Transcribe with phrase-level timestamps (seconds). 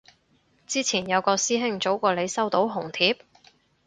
[0.65, 3.19] 之前有個師兄早過你收到紅帖